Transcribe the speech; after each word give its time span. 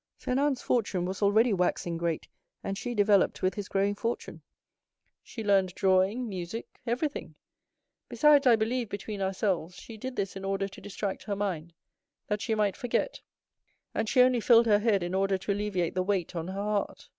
Fernand's 0.17 0.63
fortune 0.63 1.05
was 1.05 1.21
already 1.21 1.53
waxing 1.53 1.95
great, 1.95 2.27
and 2.63 2.75
she 2.75 2.95
developed 2.95 3.43
with 3.43 3.53
his 3.53 3.69
growing 3.69 3.93
fortune. 3.93 4.41
She 5.21 5.43
learned 5.43 5.75
drawing, 5.75 6.27
music—everything. 6.27 7.35
Besides, 8.09 8.47
I 8.47 8.55
believe, 8.55 8.89
between 8.89 9.21
ourselves, 9.21 9.75
she 9.75 9.97
did 9.97 10.15
this 10.15 10.35
in 10.35 10.43
order 10.43 10.67
to 10.67 10.81
distract 10.81 11.21
her 11.25 11.35
mind, 11.35 11.71
that 12.25 12.41
she 12.41 12.55
might 12.55 12.75
forget; 12.75 13.21
and 13.93 14.09
she 14.09 14.21
only 14.23 14.39
filled 14.39 14.65
her 14.65 14.79
head 14.79 15.03
in 15.03 15.13
order 15.13 15.37
to 15.37 15.51
alleviate 15.51 15.93
the 15.93 16.01
weight 16.01 16.35
on 16.35 16.47
her 16.47 16.53
heart. 16.63 17.07